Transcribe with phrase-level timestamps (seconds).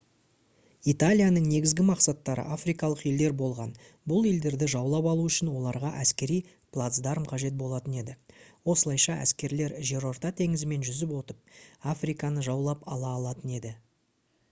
[0.91, 3.73] италияның негізгі мақсаттары африкалық елдер болған
[4.13, 6.39] бұл елдерді жаулап алу үшін оларға әскери
[6.77, 8.15] плацдарм қажет болатын еді
[8.73, 11.55] осылайша әскерлер жерорта теңізімен жүзіп өтіп
[11.93, 13.75] африканы жаулап ала алатын еді